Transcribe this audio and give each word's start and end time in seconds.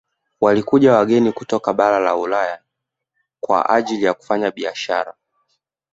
Walikuja 0.41 0.93
wageni 0.93 1.31
kutoka 1.31 1.73
bara 1.73 1.99
la 1.99 2.15
ulaya 2.15 2.61
kwa 3.39 3.69
ajili 3.69 4.05
ya 4.05 4.13
kufanya 4.13 4.51
biasahara 4.51 5.15